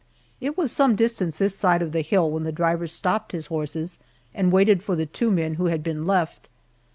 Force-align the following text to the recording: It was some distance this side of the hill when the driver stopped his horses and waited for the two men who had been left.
It 0.39 0.57
was 0.57 0.71
some 0.71 0.95
distance 0.95 1.37
this 1.37 1.55
side 1.55 1.83
of 1.83 1.91
the 1.91 2.01
hill 2.01 2.31
when 2.31 2.41
the 2.41 2.51
driver 2.51 2.87
stopped 2.87 3.33
his 3.33 3.45
horses 3.53 3.99
and 4.33 4.51
waited 4.51 4.81
for 4.81 4.95
the 4.95 5.05
two 5.05 5.29
men 5.29 5.53
who 5.61 5.67
had 5.67 5.83
been 5.83 6.07
left. 6.07 6.49